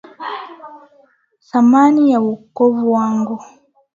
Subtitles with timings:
[1.49, 3.39] Thamani ya wokovu wangu